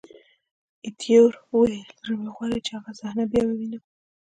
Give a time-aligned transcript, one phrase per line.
[0.85, 3.83] ایټور وویل: زړه مې غواړي چې هغه صحنه بیا ووینم.